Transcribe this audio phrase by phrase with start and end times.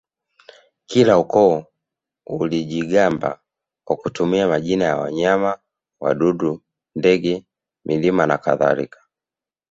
[0.89, 1.65] Kila ukoo
[2.31, 3.39] ulijigamba
[3.85, 5.57] kwa kutumia majina ya wanyama
[5.99, 6.61] wadudu
[6.95, 7.45] ndege
[7.85, 8.99] milima na kadhalika